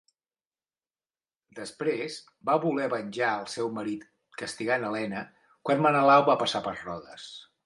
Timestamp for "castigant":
4.43-4.89